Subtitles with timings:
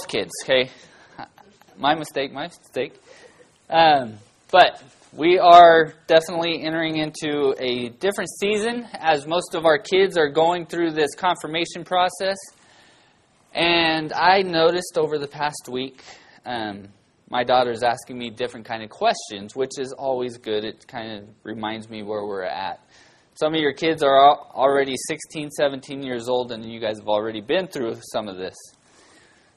[0.00, 0.70] both kids, okay?
[1.78, 2.94] My mistake, my mistake.
[3.70, 4.14] Um,
[4.50, 4.82] but
[5.14, 10.66] we are definitely entering into a different season as most of our kids are going
[10.66, 12.36] through this confirmation process.
[13.54, 16.02] And I noticed over the past week,
[16.44, 16.88] um,
[17.30, 20.64] my daughter's asking me different kind of questions, which is always good.
[20.64, 22.80] It kind of reminds me where we're at.
[23.34, 27.40] Some of your kids are already 16, 17 years old, and you guys have already
[27.40, 28.56] been through some of this.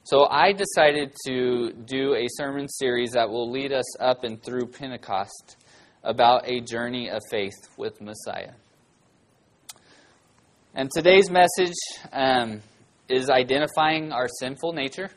[0.05, 4.67] So I decided to do a sermon series that will lead us up and through
[4.67, 5.55] Pentecost
[6.03, 8.51] about a journey of faith with Messiah.
[10.75, 11.75] And today's message
[12.11, 12.61] um,
[13.07, 15.09] is identifying our sinful nature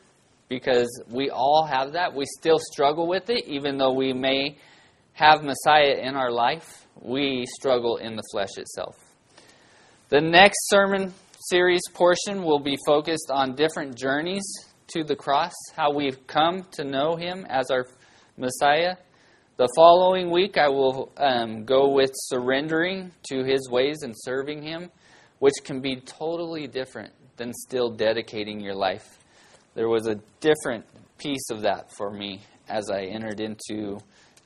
[0.47, 2.15] because we all have that.
[2.15, 4.55] We still struggle with it, even though we may
[5.11, 6.87] have Messiah in our life.
[7.01, 8.95] We struggle in the flesh itself.
[10.07, 11.13] The next sermon
[11.49, 14.45] series portion will be focused on different journeys
[14.87, 17.87] to the cross, how we've come to know Him as our
[18.37, 18.95] Messiah.
[19.57, 24.89] The following week, I will um, go with surrendering to His ways and serving Him,
[25.39, 29.19] which can be totally different than still dedicating your life.
[29.75, 30.85] There was a different
[31.17, 33.99] piece of that for me as I entered into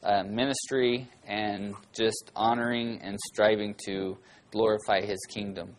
[0.04, 4.18] uh, ministry and just honoring and striving to
[4.52, 5.76] glorify His kingdom.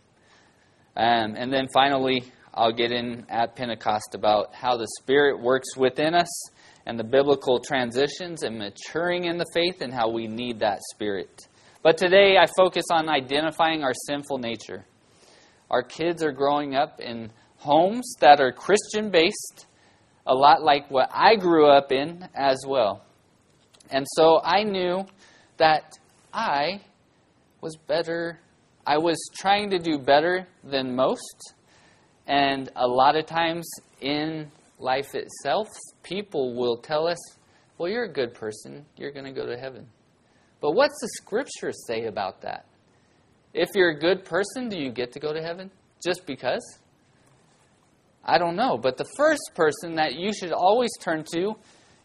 [0.96, 2.22] Um, and then finally,
[2.54, 6.28] I'll get in at Pentecost about how the Spirit works within us
[6.84, 11.48] and the biblical transitions and maturing in the faith and how we need that Spirit.
[11.82, 14.84] But today I focus on identifying our sinful nature.
[15.70, 19.66] Our kids are growing up in homes that are Christian based,
[20.26, 23.02] a lot like what I grew up in as well.
[23.90, 25.06] And so I knew
[25.56, 25.96] that
[26.34, 26.82] I
[27.60, 28.40] was better,
[28.86, 31.54] I was trying to do better than most
[32.26, 33.68] and a lot of times
[34.00, 35.68] in life itself,
[36.02, 37.18] people will tell us,
[37.78, 39.86] well, you're a good person, you're going to go to heaven.
[40.60, 42.66] But what's the scripture say about that?
[43.54, 45.70] If you're a good person, do you get to go to heaven
[46.04, 46.62] just because?
[48.24, 48.78] I don't know.
[48.78, 51.54] But the first person that you should always turn to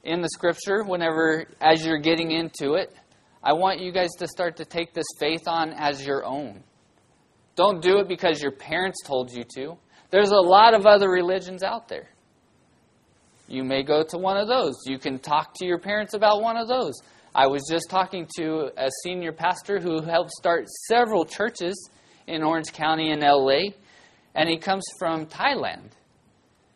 [0.04, 2.94] in the scripture, whenever, as you're getting into it,
[3.44, 6.64] I want you guys to start to take this faith on as your own.
[7.56, 9.78] Don't do it because your parents told you to.
[10.10, 12.10] There's a lot of other religions out there.
[13.48, 14.76] You may go to one of those.
[14.86, 16.94] You can talk to your parents about one of those.
[17.34, 21.90] I was just talking to a senior pastor who helped start several churches
[22.26, 23.74] in Orange County and LA,
[24.36, 25.92] and he comes from Thailand.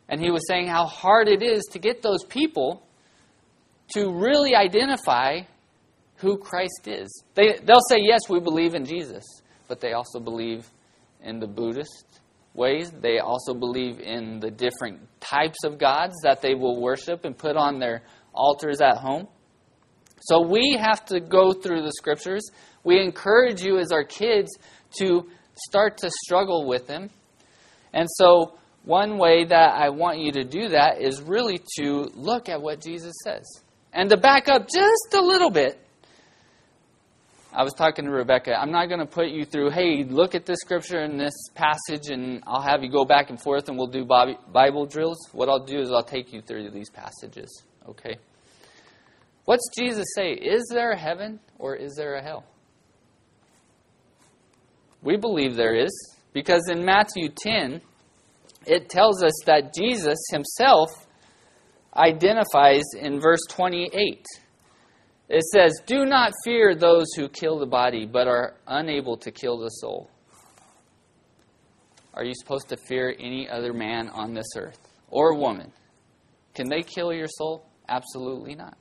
[0.07, 2.83] And he was saying how hard it is to get those people
[3.93, 5.41] to really identify
[6.17, 7.23] who Christ is.
[7.33, 9.23] They, they'll say, Yes, we believe in Jesus,
[9.67, 10.69] but they also believe
[11.23, 12.10] in the Buddhist
[12.53, 12.91] ways.
[12.91, 17.56] They also believe in the different types of gods that they will worship and put
[17.56, 18.03] on their
[18.34, 19.28] altars at home.
[20.22, 22.44] So we have to go through the scriptures.
[22.84, 24.51] We encourage you as our kids
[25.00, 27.09] to start to struggle with them.
[27.94, 32.50] And so, one way that I want you to do that is really to look
[32.50, 33.45] at what Jesus says.
[33.94, 35.79] And to back up just a little bit,
[37.53, 38.53] I was talking to Rebecca.
[38.57, 42.09] I'm not going to put you through, hey, look at this scripture and this passage,
[42.09, 45.17] and I'll have you go back and forth and we'll do Bible drills.
[45.34, 48.16] What I'll do is I'll take you through these passages, okay?
[49.44, 50.31] What's Jesus say?
[50.31, 52.45] Is there a heaven or is there a hell?
[55.01, 55.91] We believe there is,
[56.31, 57.81] because in Matthew 10,
[58.66, 60.90] it tells us that Jesus himself
[61.97, 64.25] identifies in verse 28
[65.31, 69.57] it says, Do not fear those who kill the body, but are unable to kill
[69.57, 70.09] the soul.
[72.13, 75.71] Are you supposed to fear any other man on this earth or woman?
[76.53, 77.65] Can they kill your soul?
[77.87, 78.77] Absolutely not.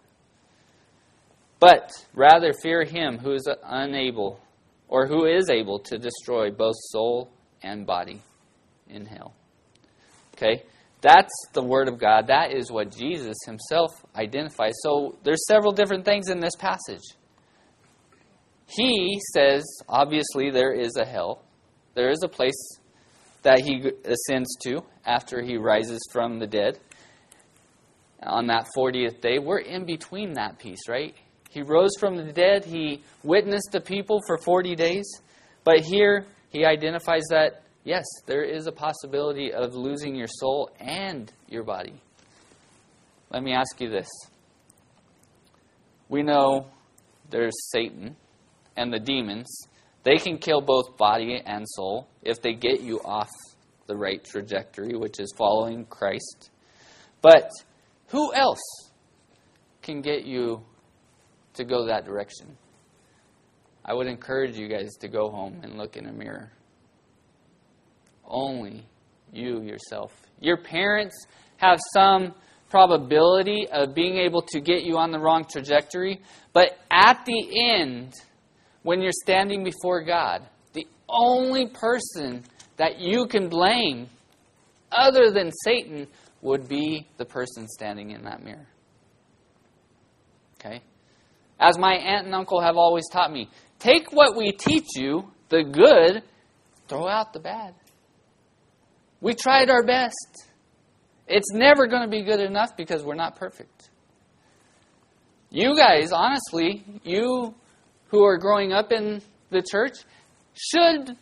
[1.61, 4.41] But rather fear him who is unable
[4.89, 7.31] or who is able to destroy both soul
[7.63, 8.21] and body
[8.89, 9.35] in hell.
[10.35, 10.65] Okay?
[11.03, 12.27] That's the Word of God.
[12.27, 14.75] That is what Jesus himself identifies.
[14.83, 17.03] So there's several different things in this passage.
[18.67, 21.43] He says, obviously, there is a hell.
[21.95, 22.79] There is a place
[23.43, 26.79] that he ascends to after he rises from the dead
[28.23, 29.39] on that 40th day.
[29.39, 31.15] We're in between that piece, right?
[31.49, 32.65] He rose from the dead.
[32.65, 35.07] He witnessed the people for 40 days.
[35.65, 41.33] But here, he identifies that yes, there is a possibility of losing your soul and
[41.49, 42.01] your body.
[43.31, 44.09] Let me ask you this.
[46.09, 46.67] We know
[47.31, 48.17] there's Satan
[48.77, 49.49] and the demons.
[50.03, 53.29] They can kill both body and soul if they get you off
[53.87, 56.51] the right trajectory, which is following Christ.
[57.23, 57.51] But
[58.09, 58.91] who else
[59.83, 60.63] can get you
[61.55, 62.57] to go that direction?
[63.85, 66.51] I would encourage you guys to go home and look in a mirror.
[68.31, 68.87] Only
[69.33, 70.13] you yourself.
[70.41, 72.33] Your parents have some
[72.71, 76.21] probability of being able to get you on the wrong trajectory,
[76.53, 78.15] but at the end,
[78.83, 80.43] when you're standing before God,
[80.73, 82.45] the only person
[82.77, 84.09] that you can blame
[84.93, 86.07] other than Satan
[86.43, 88.67] would be the person standing in that mirror.
[90.59, 90.81] Okay?
[91.59, 95.63] As my aunt and uncle have always taught me, take what we teach you, the
[95.63, 96.23] good,
[96.89, 97.75] throw out the bad.
[99.21, 100.47] We tried our best.
[101.27, 103.91] It's never going to be good enough because we're not perfect.
[105.51, 107.55] You guys, honestly, you
[108.09, 109.99] who are growing up in the church,
[110.55, 111.17] should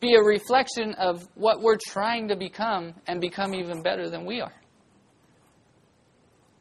[0.00, 4.40] be a reflection of what we're trying to become and become even better than we
[4.40, 4.54] are.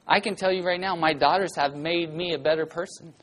[0.07, 3.13] I can tell you right now, my daughters have made me a better person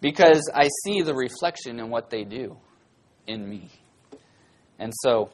[0.00, 2.56] because I see the reflection in what they do
[3.26, 3.70] in me.
[4.78, 5.30] And so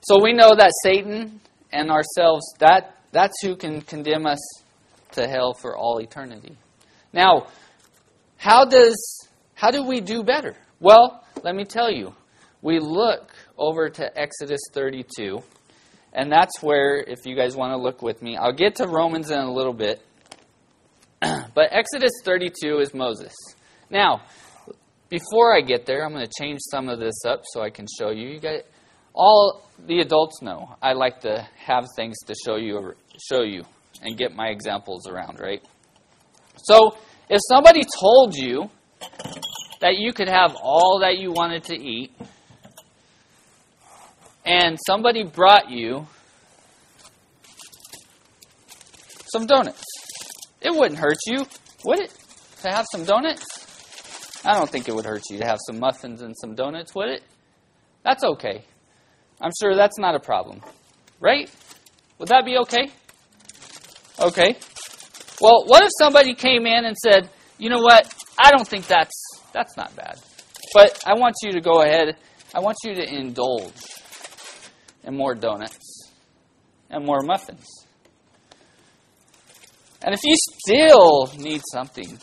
[0.00, 1.40] so we know that Satan
[1.72, 4.38] and ourselves that that's who can condemn us
[5.12, 6.56] to hell for all eternity.
[7.12, 7.46] Now,
[8.36, 10.56] how does how do we do better?
[10.80, 12.14] Well, let me tell you.
[12.60, 15.42] We look over to Exodus 32,
[16.12, 19.30] and that's where if you guys want to look with me, I'll get to Romans
[19.30, 20.00] in a little bit.
[21.20, 23.34] but Exodus 32 is Moses.
[23.90, 24.22] Now,
[25.08, 27.86] before I get there, I'm going to change some of this up so I can
[27.98, 28.28] show you.
[28.28, 28.62] You guys
[29.18, 33.64] all the adults know I like to have things to show you show you
[34.00, 35.60] and get my examples around, right?
[36.56, 36.96] So,
[37.28, 38.70] if somebody told you
[39.80, 42.12] that you could have all that you wanted to eat,
[44.44, 46.06] and somebody brought you
[49.32, 49.84] some donuts,
[50.60, 51.44] it wouldn't hurt you,
[51.84, 52.12] would it?
[52.62, 53.44] To have some donuts?
[54.44, 57.08] I don't think it would hurt you to have some muffins and some donuts, would
[57.08, 57.22] it?
[58.04, 58.64] That's okay.
[59.40, 60.60] I'm sure that's not a problem.
[61.20, 61.50] Right?
[62.18, 62.90] Would that be okay?
[64.18, 64.56] Okay.
[65.40, 68.12] Well, what if somebody came in and said, "You know what?
[68.38, 69.14] I don't think that's
[69.52, 70.18] that's not bad.
[70.74, 72.16] But I want you to go ahead.
[72.54, 73.72] I want you to indulge
[75.04, 76.12] in more donuts
[76.90, 77.66] and more muffins.
[80.02, 82.18] And if you still need something,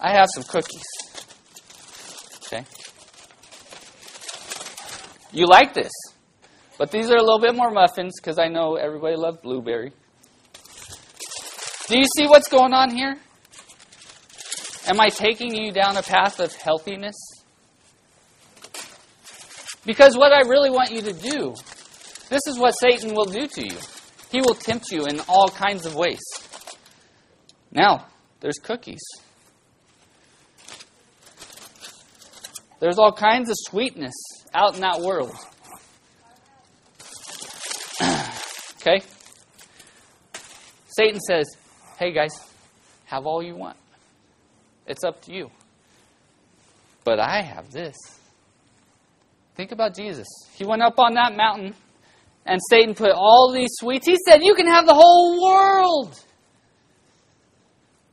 [0.00, 0.84] I have some cookies.
[2.46, 2.64] Okay?
[5.32, 5.92] You like this.
[6.78, 9.92] But these are a little bit more muffins because I know everybody loves blueberry.
[11.88, 13.16] Do you see what's going on here?
[14.86, 17.16] Am I taking you down a path of healthiness?
[19.84, 21.54] Because what I really want you to do,
[22.28, 23.76] this is what Satan will do to you.
[24.30, 26.20] He will tempt you in all kinds of ways.
[27.72, 28.06] Now,
[28.40, 29.02] there's cookies.
[32.78, 34.14] There's all kinds of sweetness
[34.54, 35.34] out in that world.
[38.80, 39.02] okay?
[40.88, 41.46] Satan says,
[41.98, 42.32] hey guys,
[43.06, 43.76] have all you want.
[44.86, 45.50] It's up to you.
[47.04, 47.96] But I have this.
[49.54, 50.26] Think about Jesus.
[50.54, 51.74] He went up on that mountain,
[52.46, 54.06] and Satan put all these sweets.
[54.06, 56.18] He said, You can have the whole world.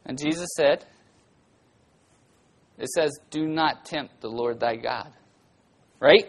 [0.05, 0.85] And Jesus said,
[2.77, 5.11] it says, Do not tempt the Lord thy God.
[5.99, 6.25] Right?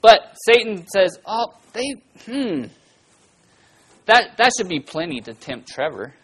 [0.00, 2.64] But Satan says, Oh, they, hmm.
[4.06, 6.14] That, that should be plenty to tempt Trevor.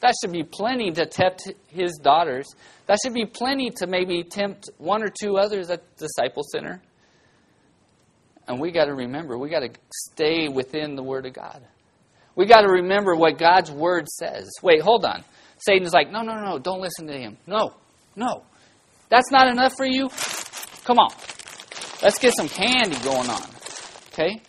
[0.00, 2.46] That should be plenty to tempt his daughters.
[2.86, 6.80] That should be plenty to maybe tempt one or two others at Disciple Center.
[8.48, 9.70] And we got to remember, we got to
[10.10, 11.62] stay within the Word of God.
[12.34, 14.50] We got to remember what God's Word says.
[14.62, 15.24] Wait, hold on.
[15.58, 17.36] Satan's like, no, no, no, don't listen to him.
[17.46, 17.74] No,
[18.16, 18.42] no.
[19.08, 20.08] That's not enough for you?
[20.84, 21.12] Come on.
[22.02, 23.42] Let's get some candy going on.
[24.12, 24.42] Okay?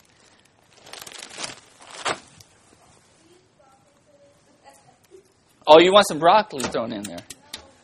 [5.68, 7.20] Oh, you want some broccoli thrown in there?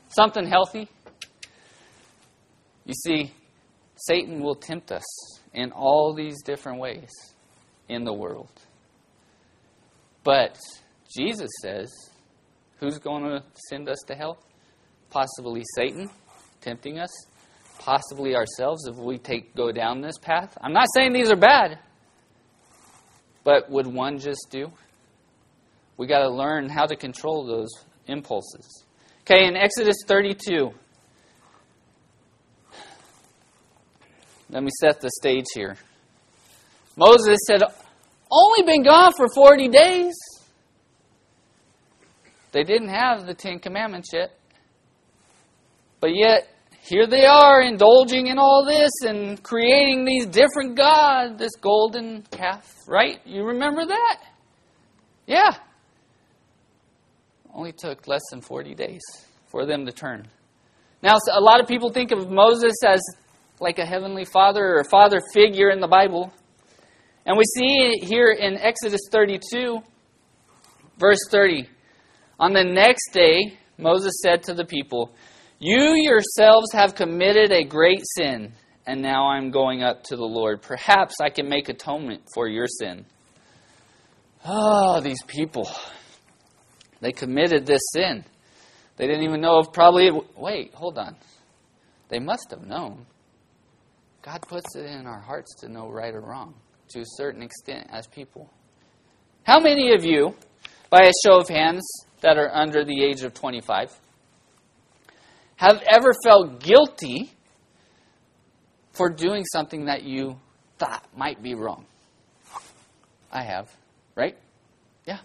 [0.09, 0.89] Something healthy?
[2.85, 3.31] You see,
[3.95, 5.03] Satan will tempt us
[5.53, 7.09] in all these different ways
[7.87, 8.51] in the world.
[10.23, 10.57] But
[11.15, 11.89] Jesus says,
[12.79, 14.39] who's going to send us to hell?
[15.09, 16.09] Possibly Satan
[16.61, 17.09] tempting us,
[17.79, 20.55] possibly ourselves if we take go down this path.
[20.61, 21.79] I'm not saying these are bad,
[23.43, 24.71] but would one just do?
[25.97, 27.69] We got to learn how to control those
[28.05, 28.85] impulses.
[29.21, 30.71] Okay, in Exodus 32,
[34.49, 35.77] let me set the stage here.
[36.95, 37.63] Moses had
[38.31, 40.13] only been gone for 40 days.
[42.51, 44.31] They didn't have the Ten Commandments yet.
[45.99, 46.47] But yet,
[46.81, 52.73] here they are indulging in all this and creating these different gods, this golden calf,
[52.87, 53.19] right?
[53.25, 54.23] You remember that?
[55.27, 55.55] Yeah.
[57.53, 59.01] Only took less than 40 days
[59.47, 60.27] for them to turn.
[61.01, 62.99] Now, a lot of people think of Moses as
[63.59, 66.33] like a heavenly father or a father figure in the Bible.
[67.25, 69.79] And we see here in Exodus 32,
[70.97, 71.69] verse 30.
[72.39, 75.11] On the next day, Moses said to the people,
[75.59, 78.53] You yourselves have committed a great sin,
[78.87, 80.61] and now I'm going up to the Lord.
[80.61, 83.05] Perhaps I can make atonement for your sin.
[84.45, 85.69] Oh, these people.
[87.01, 88.23] They committed this sin.
[88.95, 90.09] They didn't even know if probably.
[90.37, 91.17] wait, hold on.
[92.07, 93.05] They must have known.
[94.21, 96.53] God puts it in our hearts to know right or wrong
[96.89, 98.49] to a certain extent as people.
[99.43, 100.35] How many of you,
[100.89, 101.83] by a show of hands,
[102.21, 103.91] that are under the age of 25,
[105.59, 107.29] have ever felt guilty
[108.93, 110.39] for doing something that you
[110.77, 111.85] thought might be wrong?
[113.29, 113.69] I have,
[114.15, 114.37] right?
[115.05, 115.19] Yeah.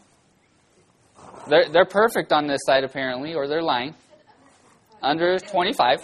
[1.48, 3.94] They're, they're perfect on this side, apparently, or they're lying.
[5.00, 5.98] Under 25.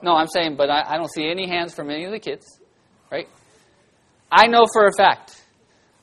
[0.00, 2.46] No, I'm saying, but I, I don't see any hands from any of the kids,
[3.10, 3.28] right?
[4.30, 5.42] I know for a fact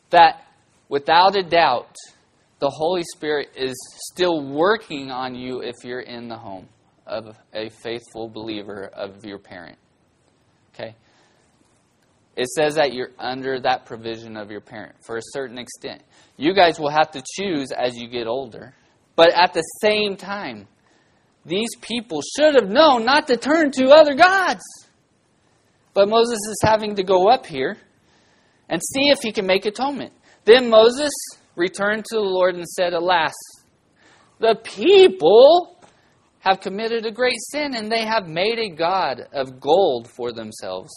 [0.10, 0.48] that
[0.90, 1.96] without a doubt,
[2.60, 3.74] the Holy Spirit is
[4.12, 6.68] still working on you if you're in the home
[7.06, 9.78] of a faithful believer of your parent.
[10.74, 10.96] Okay?
[12.36, 16.02] It says that you're under that provision of your parent for a certain extent.
[16.36, 18.74] You guys will have to choose as you get older.
[19.16, 20.68] But at the same time,
[21.46, 24.64] these people should have known not to turn to other gods.
[25.94, 27.78] But Moses is having to go up here
[28.68, 30.14] and see if he can make atonement.
[30.46, 31.12] Then Moses
[31.56, 33.34] returned to the Lord and said, Alas,
[34.40, 35.73] the people
[36.44, 40.92] have committed a great sin and they have made a God of gold for themselves.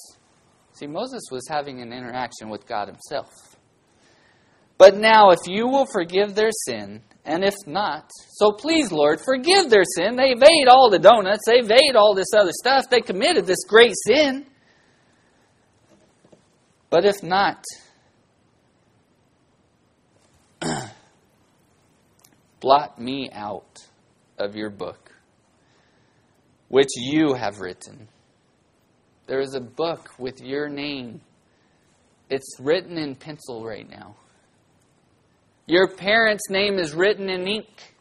[0.72, 3.30] See, Moses was having an interaction with God himself.
[4.76, 9.70] But now, if you will forgive their sin, and if not, so please, Lord, forgive
[9.70, 10.16] their sin.
[10.16, 13.94] They've ate all the donuts, they've ate all this other stuff, they committed this great
[14.04, 14.46] sin.
[16.90, 17.64] But if not,
[22.60, 23.86] blot me out
[24.38, 25.05] of your book,
[26.68, 28.08] which you have written.
[29.26, 31.20] There is a book with your name.
[32.30, 34.16] It's written in pencil right now.
[35.66, 37.94] Your parent's name is written in ink.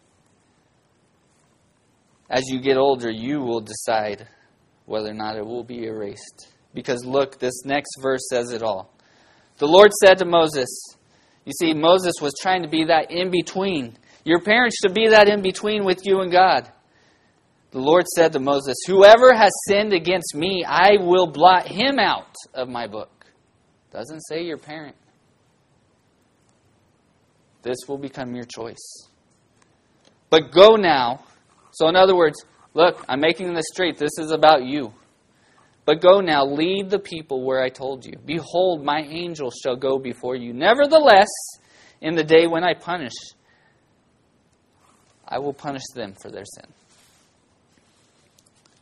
[2.29, 4.27] As you get older, you will decide
[4.85, 6.47] whether or not it will be erased.
[6.73, 8.91] Because look, this next verse says it all.
[9.57, 10.67] The Lord said to Moses,
[11.45, 13.97] You see, Moses was trying to be that in between.
[14.25, 16.71] Your parents should be that in between with you and God.
[17.75, 22.33] The Lord said to Moses, Whoever has sinned against me, I will blot him out
[22.53, 23.25] of my book.
[23.91, 24.95] Doesn't say your parent.
[27.63, 29.09] This will become your choice.
[30.29, 31.25] But go now.
[31.71, 33.97] So, in other words, look, I'm making this straight.
[33.97, 34.93] This is about you.
[35.83, 38.13] But go now, lead the people where I told you.
[38.25, 40.53] Behold, my angel shall go before you.
[40.53, 41.27] Nevertheless,
[41.99, 43.11] in the day when I punish,
[45.27, 46.73] I will punish them for their sin.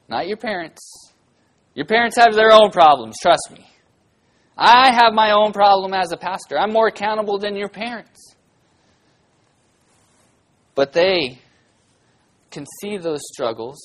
[0.07, 0.81] Not your parents.
[1.74, 3.67] Your parents have their own problems, trust me.
[4.57, 6.60] I have my own problem as a pastor.
[6.60, 8.36] I'm more accountable than your parents.
[10.75, 11.39] But they
[12.51, 13.79] can see those struggles.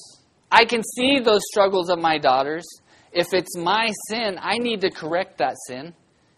[0.50, 2.66] I can see those struggles of my daughters.
[3.12, 5.94] If it's my sin, I need to correct that sin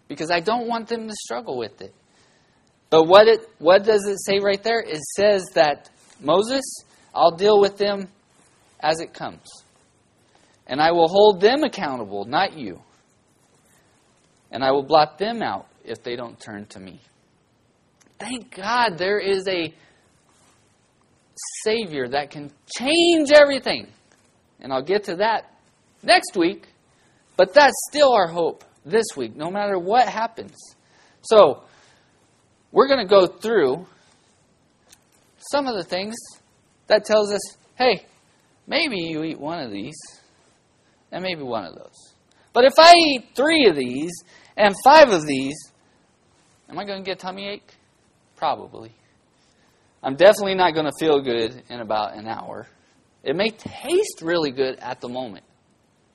[0.09, 1.95] because I don't want them to struggle with it.
[2.91, 4.81] But what it what does it say right there?
[4.81, 6.65] It says that Moses,
[7.15, 8.09] I'll deal with them
[8.81, 9.47] as it comes.
[10.71, 12.81] And I will hold them accountable, not you.
[14.53, 17.01] And I will blot them out if they don't turn to me.
[18.21, 19.75] Thank God there is a
[21.65, 23.89] Savior that can change everything.
[24.61, 25.53] And I'll get to that
[26.05, 26.69] next week.
[27.37, 30.57] But that's still our hope this week, no matter what happens.
[31.23, 31.65] So,
[32.71, 33.87] we're going to go through
[35.51, 36.15] some of the things
[36.87, 38.07] that tells us, hey,
[38.69, 39.97] maybe you eat one of these
[41.13, 42.15] and maybe one of those.
[42.53, 44.13] But if I eat three of these
[44.57, 45.57] and five of these,
[46.69, 47.75] am I going to get tummy ache?
[48.37, 48.93] Probably.
[50.03, 52.67] I'm definitely not going to feel good in about an hour.
[53.23, 55.45] It may taste really good at the moment.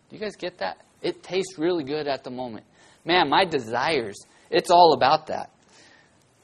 [0.09, 0.77] Do you guys get that?
[1.01, 2.65] It tastes really good at the moment.
[3.05, 4.15] Man, my desires,
[4.49, 5.51] it's all about that.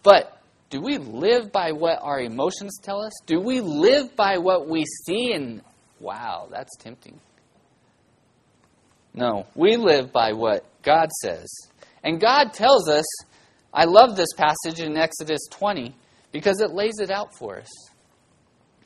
[0.03, 0.37] But
[0.69, 3.11] do we live by what our emotions tell us?
[3.25, 5.61] Do we live by what we see and,
[5.99, 7.19] wow, that's tempting?
[9.13, 11.49] No, we live by what God says.
[12.03, 13.05] And God tells us,
[13.73, 15.95] I love this passage in Exodus 20
[16.31, 17.69] because it lays it out for us.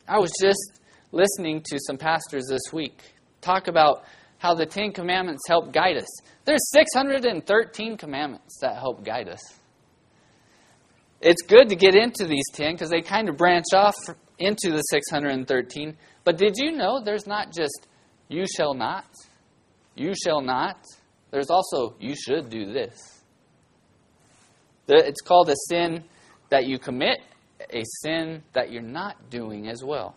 [0.08, 0.80] I was just
[1.12, 3.00] listening to some pastors this week
[3.42, 4.04] talk about
[4.40, 6.22] how the Ten Commandments help guide us.
[6.46, 9.42] There's 613 commandments that help guide us.
[11.22, 13.96] It's good to get into these 10 because they kind of branch off
[14.38, 15.96] into the 613.
[16.24, 17.88] But did you know there's not just
[18.28, 19.06] you shall not,
[19.96, 20.78] you shall not.
[21.32, 23.22] There's also you should do this.
[24.88, 26.04] It's called a sin
[26.50, 27.20] that you commit,
[27.74, 30.16] a sin that you're not doing as well.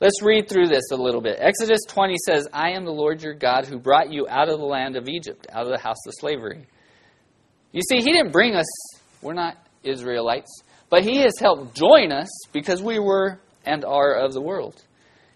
[0.00, 1.36] Let's read through this a little bit.
[1.38, 4.64] Exodus 20 says, I am the Lord your God who brought you out of the
[4.64, 6.66] land of Egypt, out of the house of slavery.
[7.70, 8.66] You see, He didn't bring us,
[9.20, 14.32] we're not Israelites, but He has helped join us because we were and are of
[14.32, 14.82] the world.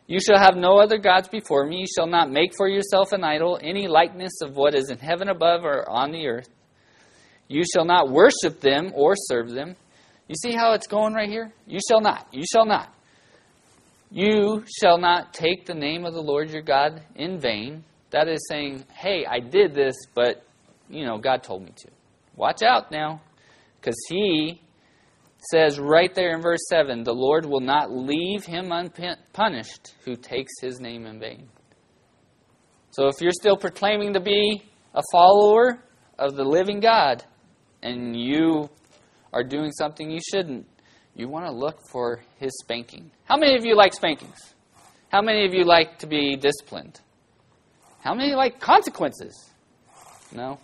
[0.06, 1.80] You shall have no other gods before me.
[1.80, 5.28] You shall not make for yourself an idol, any likeness of what is in heaven
[5.28, 6.48] above or on the earth.
[7.48, 9.76] You shall not worship them or serve them.
[10.28, 11.52] You see how it's going right here?
[11.66, 12.26] You shall not.
[12.32, 12.92] You shall not.
[14.10, 17.84] You shall not take the name of the Lord your God in vain.
[18.10, 20.46] That is saying, hey, I did this, but,
[20.88, 21.88] you know, God told me to.
[22.36, 23.20] Watch out now.
[23.80, 24.60] Because he
[25.50, 30.52] says right there in verse 7 the Lord will not leave him unpunished who takes
[30.60, 31.48] his name in vain.
[32.90, 34.62] So if you're still proclaiming to be
[34.94, 35.82] a follower
[36.18, 37.24] of the living God
[37.82, 38.70] and you
[39.32, 40.66] are doing something you shouldn't,
[41.16, 43.10] you want to look for his spanking.
[43.24, 44.54] How many of you like spankings?
[45.08, 47.00] How many of you like to be disciplined?
[48.00, 49.50] How many like consequences?
[50.32, 50.58] No?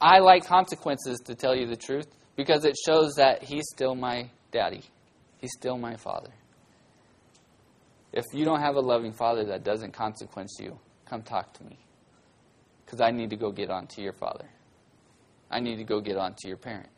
[0.00, 4.30] I like consequences, to tell you the truth, because it shows that he's still my
[4.50, 4.82] daddy.
[5.38, 6.30] He's still my father.
[8.12, 11.78] If you don't have a loving father that doesn't consequence you, come talk to me.
[12.84, 14.48] Because I need to go get on to your father.
[15.50, 16.88] I need to go get on to your parent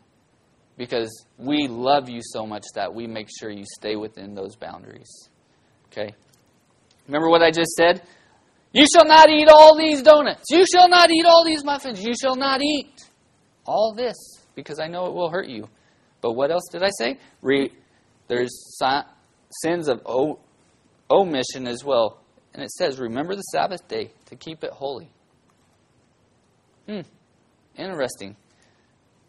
[0.76, 5.30] because we love you so much that we make sure you stay within those boundaries.
[5.86, 6.14] Okay?
[7.06, 8.02] Remember what I just said?
[8.72, 10.44] You shall not eat all these donuts.
[10.50, 12.02] You shall not eat all these muffins.
[12.02, 12.92] You shall not eat
[13.64, 14.16] all this
[14.56, 15.68] because I know it will hurt you.
[16.20, 17.18] But what else did I say?
[17.42, 17.72] Re-
[18.26, 18.76] there's
[19.62, 20.40] sins of o-
[21.08, 22.20] omission as well.
[22.52, 25.10] And it says, remember the Sabbath day to keep it holy.
[26.88, 27.02] Hmm.
[27.76, 28.34] Interesting.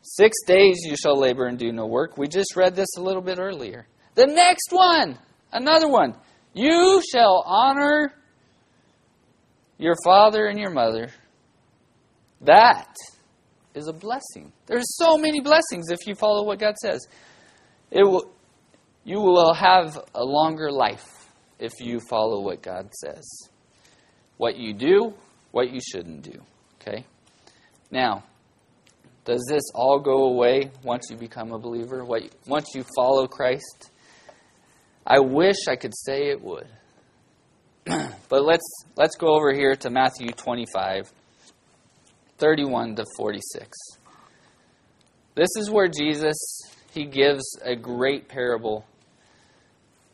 [0.02, 2.18] Six days you shall labor and do no work.
[2.18, 3.86] We just read this a little bit earlier.
[4.16, 5.20] The next one,
[5.52, 6.16] another one.
[6.54, 8.14] You shall honor
[9.78, 11.10] your father and your mother.
[12.42, 12.96] That
[13.78, 14.52] is a blessing.
[14.66, 17.08] There's so many blessings if you follow what God says.
[17.92, 18.30] It will,
[19.04, 21.06] you will have a longer life
[21.60, 23.26] if you follow what God says.
[24.38, 25.14] What you do,
[25.52, 26.42] what you shouldn't do.
[26.82, 27.06] Okay?
[27.90, 28.24] Now,
[29.26, 32.04] does this all go away once you become a believer?
[32.04, 33.92] What, Once you follow Christ?
[35.06, 36.68] I wish I could say it would.
[38.30, 38.66] but let's
[38.98, 41.12] let's go over here to Matthew 25
[42.38, 43.78] 31 to 46.
[45.36, 46.36] This is where Jesus
[46.92, 48.86] he gives a great parable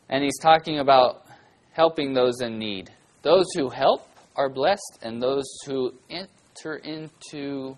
[0.08, 1.24] and he's talking about
[1.72, 2.90] helping those in need.
[3.22, 4.06] Those who help
[4.36, 7.76] are blessed and those who enter into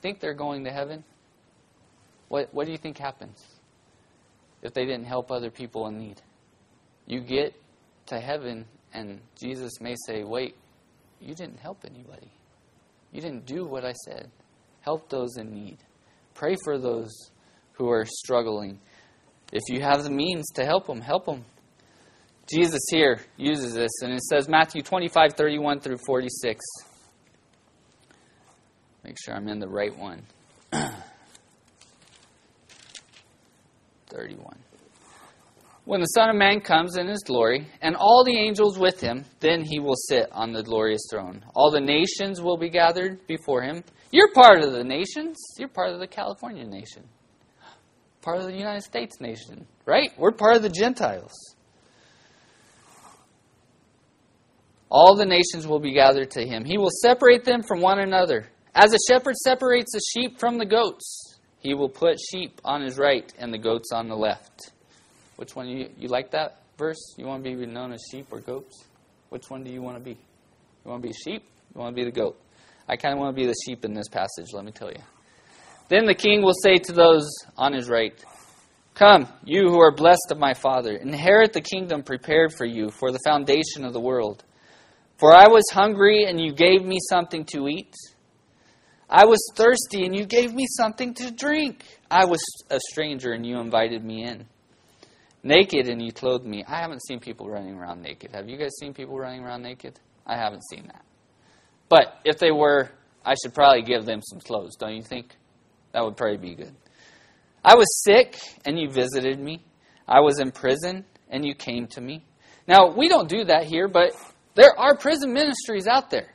[0.00, 1.04] think they're going to heaven,
[2.28, 3.44] what, what do you think happens
[4.62, 6.22] if they didn't help other people in need?
[7.06, 7.54] You get
[8.06, 10.56] to heaven, and Jesus may say, Wait,
[11.20, 12.30] you didn't help anybody.
[13.12, 14.30] You didn't do what I said.
[14.80, 15.78] Help those in need.
[16.34, 17.12] Pray for those
[17.72, 18.78] who are struggling.
[19.52, 21.44] If you have the means to help them, help them.
[22.48, 26.64] Jesus here uses this, and it says Matthew 25, 31 through 46.
[29.02, 30.22] Make sure I'm in the right one.
[34.08, 34.56] 31.
[35.86, 39.24] When the Son of Man comes in his glory, and all the angels with him,
[39.40, 41.42] then he will sit on the glorious throne.
[41.54, 43.82] All the nations will be gathered before him.
[44.10, 45.38] You're part of the nations.
[45.58, 47.04] You're part of the California nation.
[48.20, 50.10] Part of the United States nation, right?
[50.18, 51.32] We're part of the Gentiles.
[54.90, 56.66] All the nations will be gathered to him.
[56.66, 60.66] He will separate them from one another as a shepherd separates the sheep from the
[60.66, 64.72] goats, he will put sheep on his right and the goats on the left.
[65.36, 67.14] Which one you you like that verse?
[67.16, 68.84] You want to be known as sheep or goats?
[69.28, 70.18] Which one do you want to be?
[70.84, 71.42] You want to be sheep?
[71.74, 72.38] You want to be the goat.
[72.88, 75.00] I kind of want to be the sheep in this passage, let me tell you.
[75.88, 78.14] Then the king will say to those on his right,
[78.94, 83.12] Come, you who are blessed of my Father, inherit the kingdom prepared for you for
[83.12, 84.42] the foundation of the world.
[85.18, 87.94] For I was hungry, and you gave me something to eat.
[89.08, 91.84] I was thirsty, and you gave me something to drink.
[92.10, 94.46] I was a stranger, and you invited me in.
[95.46, 96.64] Naked, and you clothed me.
[96.66, 98.32] I haven't seen people running around naked.
[98.32, 100.00] Have you guys seen people running around naked?
[100.26, 101.04] I haven't seen that.
[101.88, 102.90] But if they were,
[103.24, 105.36] I should probably give them some clothes, don't you think?
[105.92, 106.74] That would probably be good.
[107.64, 109.62] I was sick, and you visited me.
[110.08, 112.24] I was in prison, and you came to me.
[112.66, 114.14] Now, we don't do that here, but
[114.56, 116.34] there are prison ministries out there.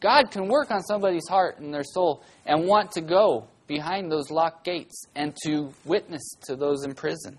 [0.00, 4.30] God can work on somebody's heart and their soul and want to go behind those
[4.30, 7.38] locked gates and to witness to those in prison.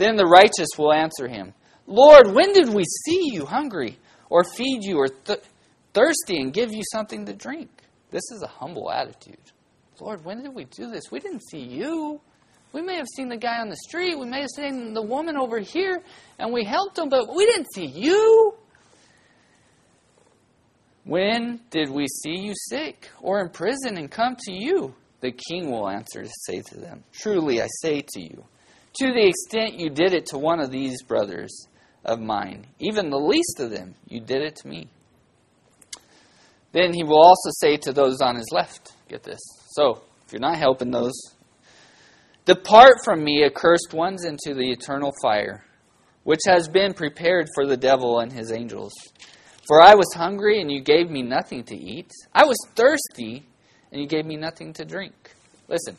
[0.00, 1.52] Then the righteous will answer him
[1.86, 3.98] Lord, when did we see you hungry,
[4.30, 5.42] or feed you, or th-
[5.92, 7.68] thirsty, and give you something to drink?
[8.10, 9.52] This is a humble attitude.
[10.00, 11.02] Lord, when did we do this?
[11.10, 12.18] We didn't see you.
[12.72, 14.18] We may have seen the guy on the street.
[14.18, 16.00] We may have seen the woman over here,
[16.38, 18.54] and we helped them, but we didn't see you.
[21.04, 24.94] When did we see you sick or in prison and come to you?
[25.20, 28.44] The king will answer to say to them, Truly I say to you,
[28.94, 31.68] to the extent you did it to one of these brothers
[32.04, 34.88] of mine, even the least of them, you did it to me.
[36.72, 39.40] Then he will also say to those on his left, Get this.
[39.72, 41.12] So, if you're not helping those,
[42.44, 45.64] depart from me, accursed ones, into the eternal fire,
[46.22, 48.92] which has been prepared for the devil and his angels.
[49.66, 52.10] For I was hungry, and you gave me nothing to eat.
[52.32, 53.46] I was thirsty,
[53.90, 55.14] and you gave me nothing to drink.
[55.68, 55.96] Listen.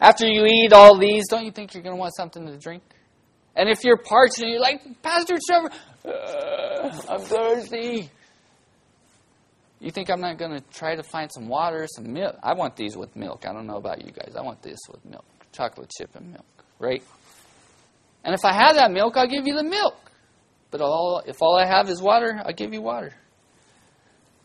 [0.00, 2.82] After you eat all these, don't you think you're going to want something to drink?
[3.56, 5.70] And if you're parched and you're like, Pastor Trevor,
[6.04, 8.08] uh, I'm thirsty.
[9.80, 12.36] You think I'm not going to try to find some water, some milk?
[12.42, 13.44] I want these with milk.
[13.48, 14.34] I don't know about you guys.
[14.36, 15.24] I want this with milk.
[15.52, 17.02] Chocolate chip and milk, right?
[18.24, 19.96] And if I have that milk, I'll give you the milk.
[20.70, 23.14] But all, if all I have is water, I'll give you water.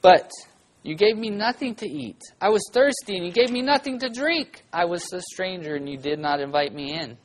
[0.01, 0.31] But
[0.83, 2.21] you gave me nothing to eat.
[2.41, 4.63] I was thirsty, and you gave me nothing to drink.
[4.71, 7.17] I was a stranger, and you did not invite me in.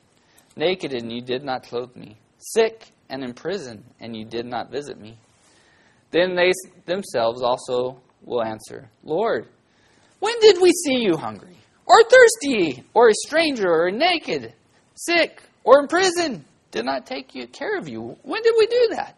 [0.55, 2.17] Naked, and you did not clothe me.
[2.37, 5.17] Sick and in prison, and you did not visit me.
[6.11, 6.51] Then they
[6.85, 9.47] themselves also will answer, Lord,
[10.19, 14.53] when did we see you hungry, or thirsty, or a stranger, or naked,
[14.95, 16.45] sick, or in prison?
[16.71, 18.17] Did not take care of you.
[18.21, 19.17] When did we do that?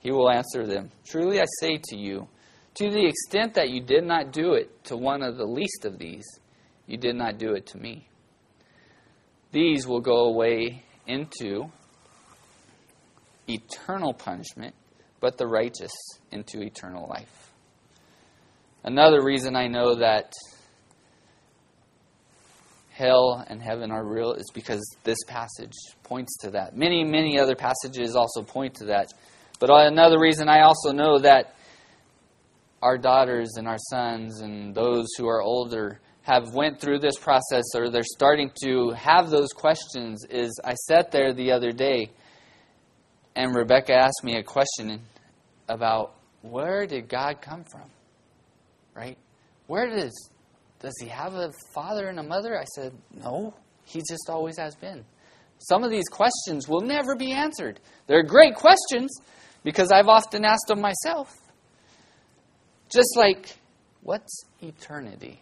[0.00, 2.28] He will answer them, Truly I say to you,
[2.74, 5.98] to the extent that you did not do it to one of the least of
[5.98, 6.24] these,
[6.86, 8.08] you did not do it to me.
[9.52, 11.70] These will go away into
[13.48, 14.74] eternal punishment
[15.22, 15.92] but the righteous
[16.32, 17.52] into eternal life.
[18.82, 20.32] Another reason I know that
[22.90, 26.76] hell and heaven are real is because this passage points to that.
[26.76, 29.06] Many, many other passages also point to that.
[29.60, 31.54] But another reason I also know that
[32.82, 37.64] our daughters and our sons and those who are older have went through this process
[37.74, 42.10] or they're starting to have those questions is I sat there the other day
[43.34, 45.00] and Rebecca asked me a question
[45.68, 47.88] about where did God come from?
[48.94, 49.16] Right?
[49.68, 50.30] Where does
[50.80, 52.58] does he have a father and a mother?
[52.58, 55.04] I said, No, he just always has been.
[55.58, 57.78] Some of these questions will never be answered.
[58.08, 59.10] They're great questions
[59.62, 61.32] because I've often asked them myself.
[62.92, 63.56] Just like,
[64.02, 65.40] what's eternity?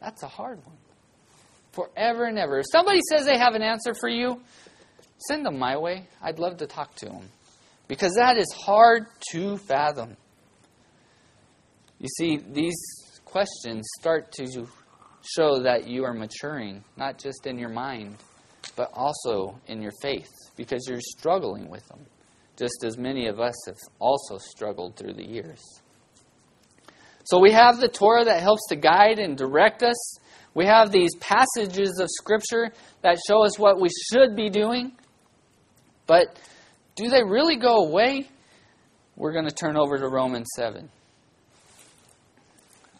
[0.00, 0.76] That's a hard one.
[1.72, 2.58] Forever and ever.
[2.58, 4.40] If somebody says they have an answer for you,
[5.28, 6.06] send them my way.
[6.22, 7.28] I'd love to talk to them
[7.88, 10.16] because that is hard to fathom.
[11.98, 12.76] You see, these
[13.24, 14.66] questions start to
[15.34, 18.16] show that you are maturing, not just in your mind,
[18.76, 22.04] but also in your faith, because you're struggling with them,
[22.56, 25.62] just as many of us have also struggled through the years.
[27.26, 30.18] So we have the Torah that helps to guide and direct us.
[30.54, 32.70] We have these passages of Scripture
[33.02, 34.92] that show us what we should be doing.
[36.06, 36.38] But
[36.94, 38.28] do they really go away?
[39.16, 40.88] We're going to turn over to Romans 7.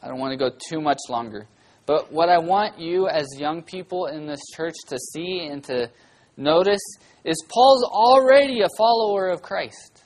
[0.03, 1.47] I don't want to go too much longer.
[1.87, 5.89] But what I want you as young people in this church to see and to
[6.37, 6.83] notice
[7.25, 10.03] is Paul's already a follower of Christ.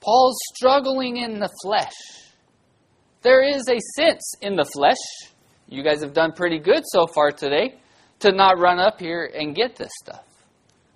[0.00, 1.92] Paul's struggling in the flesh.
[3.24, 4.96] There is a sense in the flesh.
[5.68, 7.74] You guys have done pretty good so far today
[8.20, 10.22] to not run up here and get this stuff.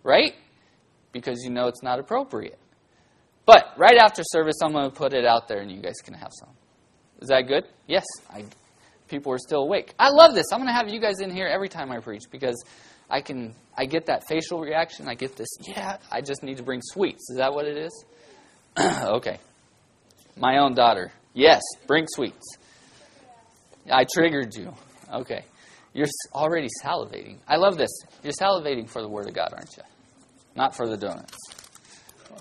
[0.05, 0.35] Right?
[1.13, 2.59] because you know it's not appropriate.
[3.47, 6.15] But right after service, I'm going to put it out there and you guys can
[6.15, 6.51] have some.
[7.21, 7.65] Is that good?
[7.87, 8.05] Yes.
[8.31, 8.45] I,
[9.09, 9.95] people are still awake.
[9.99, 10.47] I love this.
[10.53, 12.63] I'm going to have you guys in here every time I preach because
[13.09, 15.09] I can I get that facial reaction.
[15.09, 17.31] I get this, yeah, I just need to bring sweets.
[17.31, 18.05] Is that what it is?
[18.79, 19.39] okay.
[20.37, 21.11] My own daughter.
[21.39, 22.59] Yes, bring sweets.
[23.89, 24.75] I triggered you.
[25.13, 25.45] Okay.
[25.95, 27.37] You're already salivating.
[27.47, 27.93] I love this.
[28.25, 29.85] You're salivating for the Word of God, aren't you?
[30.57, 31.37] Not for the donuts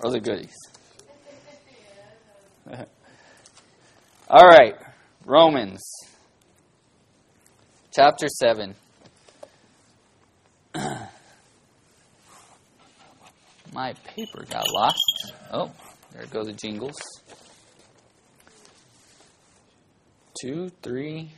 [0.02, 0.56] or the goodies.
[4.28, 4.74] All right.
[5.24, 5.80] Romans
[7.92, 8.74] chapter 7.
[13.72, 15.34] My paper got lost.
[15.52, 15.70] Oh,
[16.12, 16.96] there go the jingles.
[20.40, 21.30] Two, three.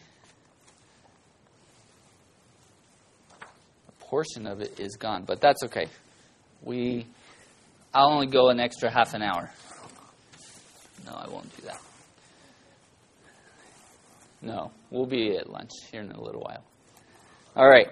[3.89, 5.87] A portion of it is gone, but that's okay.
[6.63, 7.07] We,
[7.95, 9.51] I'll only go an extra half an hour.
[11.07, 11.81] No, I won't do that.
[14.43, 16.65] No, we'll be at lunch here in a little while.
[17.57, 17.89] All right.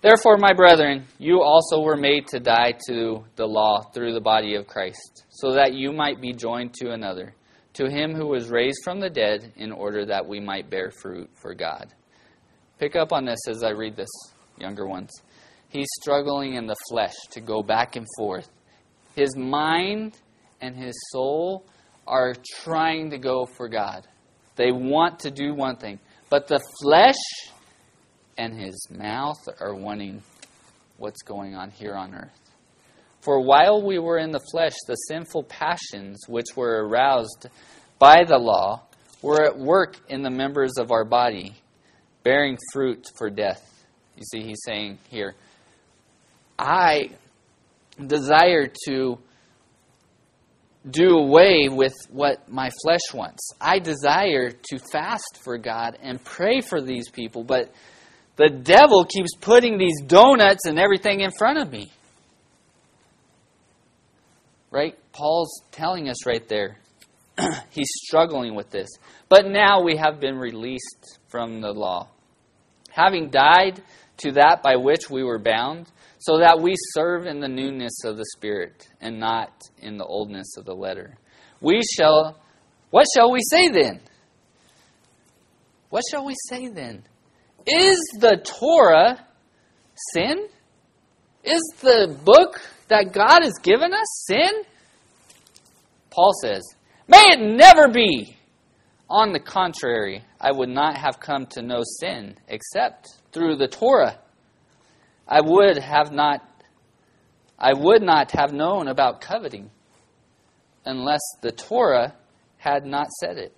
[0.00, 4.54] Therefore, my brethren, you also were made to die to the law through the body
[4.54, 7.34] of Christ, so that you might be joined to another,
[7.74, 11.30] to him who was raised from the dead, in order that we might bear fruit
[11.34, 11.92] for God.
[12.78, 14.08] Pick up on this as I read this,
[14.58, 15.10] younger ones.
[15.68, 18.48] He's struggling in the flesh to go back and forth.
[19.14, 20.16] His mind
[20.60, 21.66] and his soul
[22.06, 24.06] are trying to go for God.
[24.56, 25.98] They want to do one thing,
[26.30, 27.16] but the flesh
[28.38, 30.22] and his mouth are wanting
[30.96, 32.47] what's going on here on earth.
[33.20, 37.48] For while we were in the flesh, the sinful passions which were aroused
[37.98, 38.82] by the law
[39.22, 41.54] were at work in the members of our body,
[42.22, 43.64] bearing fruit for death.
[44.16, 45.34] You see, he's saying here,
[46.58, 47.10] I
[48.04, 49.18] desire to
[50.88, 53.50] do away with what my flesh wants.
[53.60, 57.72] I desire to fast for God and pray for these people, but
[58.36, 61.90] the devil keeps putting these donuts and everything in front of me.
[64.70, 64.98] Right?
[65.12, 66.78] Paul's telling us right there.
[67.70, 68.88] He's struggling with this.
[69.28, 72.08] But now we have been released from the law.
[72.90, 73.82] Having died
[74.18, 75.86] to that by which we were bound,
[76.18, 80.56] so that we serve in the newness of the Spirit and not in the oldness
[80.56, 81.16] of the letter.
[81.60, 82.36] We shall,
[82.90, 84.00] what shall we say then?
[85.90, 87.04] What shall we say then?
[87.66, 89.24] Is the Torah
[90.12, 90.48] sin?
[91.44, 94.64] Is the book that God has given us sin?
[96.10, 96.62] Paul says,
[97.06, 98.36] May it never be.
[99.10, 104.18] On the contrary, I would not have come to know sin except through the Torah.
[105.26, 106.42] I would have not
[107.58, 109.70] I would not have known about coveting
[110.84, 112.14] unless the Torah
[112.58, 113.56] had not said it.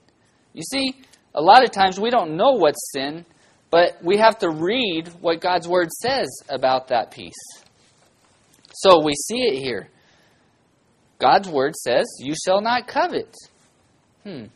[0.54, 0.94] You see,
[1.34, 3.26] a lot of times we don't know what's sin
[3.70, 7.32] but we have to read what God's Word says about that piece.
[8.72, 9.88] So we see it here.
[11.18, 13.34] God's Word says, You shall not covet.
[14.24, 14.46] Hmm.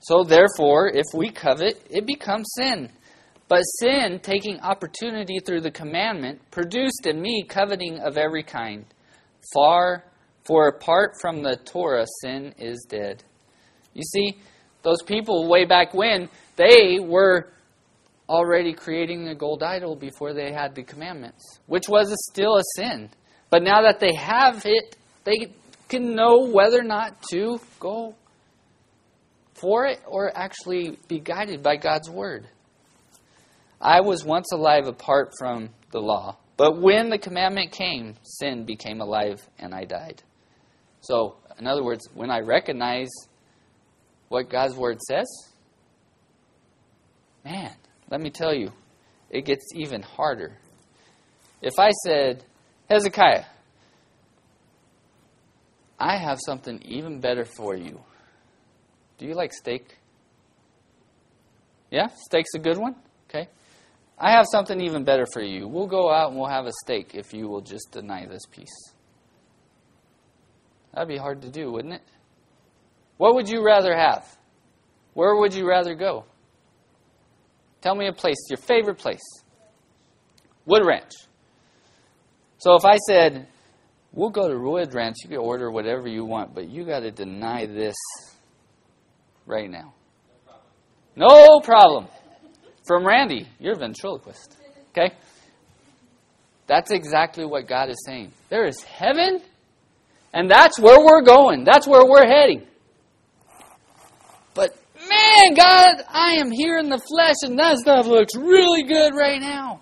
[0.00, 2.90] So therefore, if we covet, it becomes sin.
[3.48, 8.86] But sin, taking opportunity through the commandment, produced in me coveting of every kind.
[9.52, 10.04] Far,
[10.44, 13.22] for apart from the Torah, sin is dead.
[13.94, 14.38] You see,
[14.82, 17.52] those people way back when, they were
[18.28, 23.10] already creating a gold idol before they had the commandments, which was still a sin.
[23.52, 25.52] But now that they have it, they
[25.90, 28.14] can know whether or not to go
[29.52, 32.48] for it or actually be guided by God's word.
[33.78, 39.02] I was once alive apart from the law, but when the commandment came, sin became
[39.02, 40.22] alive and I died.
[41.02, 43.10] So, in other words, when I recognize
[44.30, 45.28] what God's word says,
[47.44, 47.76] man,
[48.10, 48.72] let me tell you,
[49.28, 50.56] it gets even harder.
[51.60, 52.46] If I said,
[52.92, 53.44] Hezekiah,
[55.98, 57.98] I have something even better for you.
[59.16, 59.96] Do you like steak?
[61.90, 62.94] Yeah, steak's a good one?
[63.30, 63.48] Okay.
[64.18, 65.66] I have something even better for you.
[65.66, 68.92] We'll go out and we'll have a steak if you will just deny this piece.
[70.92, 72.02] That'd be hard to do, wouldn't it?
[73.16, 74.36] What would you rather have?
[75.14, 76.26] Where would you rather go?
[77.80, 79.24] Tell me a place, your favorite place.
[80.66, 81.12] Wood Ranch.
[82.62, 83.48] So if I said,
[84.12, 87.10] we'll go to Wood Ranch, you can order whatever you want, but you got to
[87.10, 87.96] deny this
[89.46, 89.94] right now.
[91.16, 92.06] No problem.
[92.86, 94.56] From Randy, you're a ventriloquist.
[94.90, 95.12] Okay?
[96.68, 98.30] That's exactly what God is saying.
[98.48, 99.42] There is heaven
[100.32, 101.64] And that's where we're going.
[101.64, 102.64] That's where we're heading.
[104.54, 104.70] But
[105.08, 109.40] man, God, I am here in the flesh and that stuff looks really good right
[109.40, 109.80] now.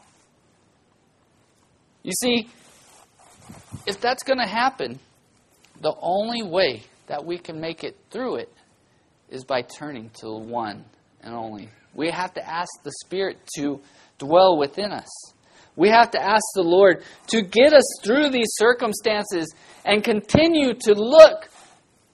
[2.03, 2.49] You see,
[3.87, 4.99] if that's going to happen,
[5.81, 8.53] the only way that we can make it through it
[9.31, 10.85] is by turning to the one
[11.23, 11.69] and only.
[11.95, 13.81] We have to ask the Spirit to
[14.19, 15.09] dwell within us.
[15.77, 20.95] We have to ask the Lord to get us through these circumstances and continue to
[20.95, 21.49] look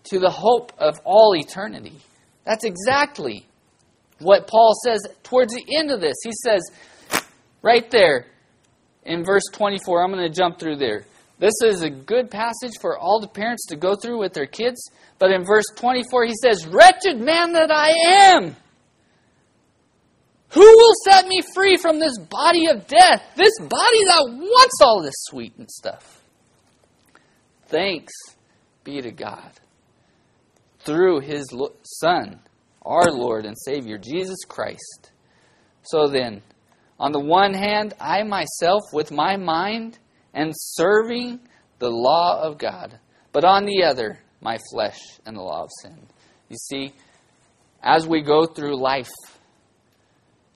[0.04, 1.98] to the hope of all eternity.
[2.44, 3.46] That's exactly
[4.20, 6.16] what Paul says towards the end of this.
[6.22, 6.62] He says,
[7.60, 8.26] right there
[9.04, 11.04] in verse 24, I'm going to jump through there.
[11.38, 14.90] This is a good passage for all the parents to go through with their kids.
[15.18, 17.90] But in verse 24, he says, Wretched man that I
[18.34, 18.56] am!
[20.50, 23.22] Who will set me free from this body of death?
[23.36, 26.22] This body that wants all this sweet and stuff.
[27.66, 28.14] Thanks
[28.84, 29.50] be to God.
[30.78, 32.40] Through his Son,
[32.80, 35.10] our Lord and Savior, Jesus Christ.
[35.82, 36.42] So then,
[36.98, 39.98] on the one hand, I myself, with my mind,
[40.36, 41.40] and serving
[41.78, 43.00] the law of God,
[43.32, 45.98] but on the other, my flesh and the law of sin.
[46.50, 46.92] You see,
[47.82, 49.10] as we go through life,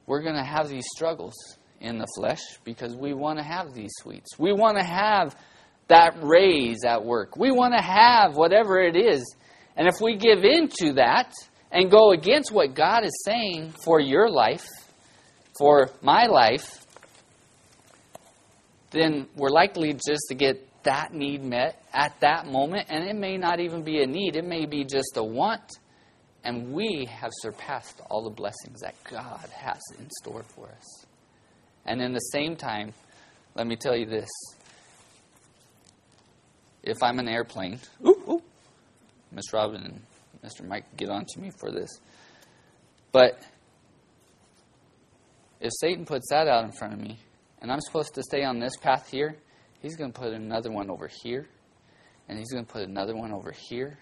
[0.07, 1.35] we're going to have these struggles
[1.81, 4.39] in the flesh because we want to have these sweets.
[4.39, 5.35] We want to have
[5.89, 7.37] that raise at work.
[7.37, 9.25] We want to have whatever it is.
[9.77, 11.33] And if we give in to that
[11.73, 14.67] and go against what God is saying for your life,
[15.59, 16.85] for my life,
[18.91, 22.87] then we're likely just to get that need met at that moment.
[22.91, 25.79] And it may not even be a need, it may be just a want.
[26.43, 31.07] And we have surpassed all the blessings that God has in store for us.
[31.85, 32.95] And in the same time,
[33.55, 34.29] let me tell you this.
[36.83, 38.43] If I'm an airplane, ooh, ooh,
[39.33, 40.01] Miss Robin and
[40.43, 40.67] Mr.
[40.67, 41.91] Mike get on to me for this.
[43.13, 43.39] But
[45.61, 47.19] if Satan puts that out in front of me,
[47.61, 49.37] and I'm supposed to stay on this path here,
[49.81, 51.49] he's going to put another one over here,
[52.29, 53.99] and he's going to put another one over here,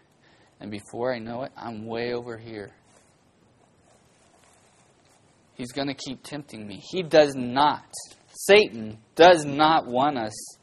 [0.61, 2.71] and before I know it, I'm way over here.
[5.55, 6.81] He's going to keep tempting me.
[6.91, 7.93] He does not,
[8.33, 10.57] Satan does not want us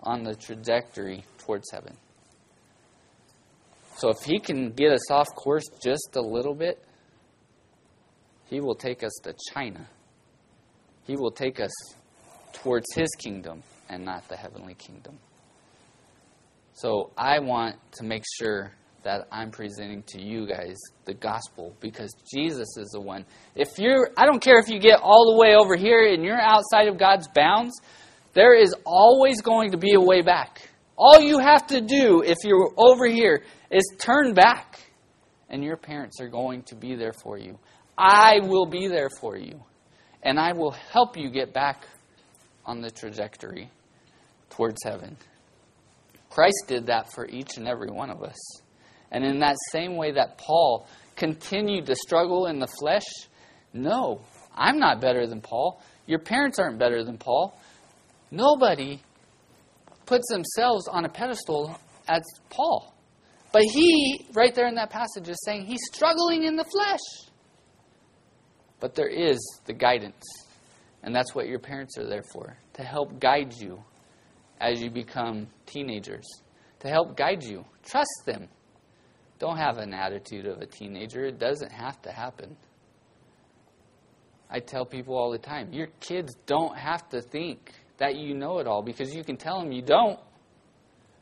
[0.00, 1.96] on the trajectory towards heaven.
[3.96, 6.84] So if he can get us off course just a little bit,
[8.46, 9.88] he will take us to China.
[11.04, 11.72] He will take us
[12.54, 15.18] towards his kingdom and not the heavenly kingdom.
[16.72, 18.72] So I want to make sure
[19.04, 23.24] that I'm presenting to you guys the gospel because Jesus is the one.
[23.54, 26.40] If you're I don't care if you get all the way over here and you're
[26.40, 27.74] outside of God's bounds,
[28.32, 30.68] there is always going to be a way back.
[30.96, 34.80] All you have to do if you're over here is turn back
[35.50, 37.58] and your parents are going to be there for you.
[37.98, 39.60] I will be there for you
[40.22, 41.84] and I will help you get back
[42.66, 43.70] on the trajectory
[44.50, 45.16] towards heaven.
[46.30, 48.36] Christ did that for each and every one of us.
[49.10, 53.04] And in that same way that Paul continued to struggle in the flesh,
[53.72, 54.20] no,
[54.54, 55.80] I'm not better than Paul.
[56.06, 57.56] Your parents aren't better than Paul.
[58.30, 59.00] Nobody
[60.06, 62.94] puts themselves on a pedestal as Paul.
[63.52, 67.30] But he, right there in that passage, is saying he's struggling in the flesh.
[68.80, 70.24] But there is the guidance
[71.04, 73.78] and that's what your parents are there for to help guide you
[74.60, 76.26] as you become teenagers,
[76.80, 77.64] to help guide you.
[77.84, 78.48] Trust them.
[79.38, 82.56] Don't have an attitude of a teenager, it doesn't have to happen.
[84.50, 88.58] I tell people all the time your kids don't have to think that you know
[88.58, 90.18] it all because you can tell them you don't,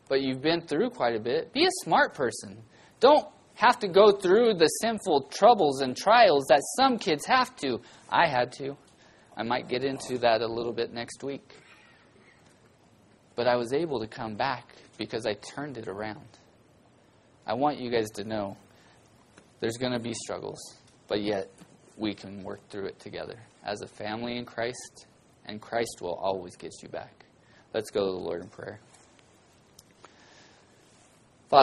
[0.09, 1.53] but you've been through quite a bit.
[1.53, 2.59] Be a smart person.
[3.01, 7.81] Don't have to go through the sinful troubles and trials that some kids have to.
[8.09, 8.77] I had to.
[9.37, 11.57] I might get into that a little bit next week.
[13.35, 16.27] But I was able to come back because I turned it around.
[17.47, 18.57] I want you guys to know
[19.61, 20.61] there's going to be struggles,
[21.09, 21.49] but yet
[21.97, 25.07] we can work through it together as a family in Christ,
[25.47, 27.25] and Christ will always get you back.
[27.73, 28.81] Let's go to the Lord in prayer.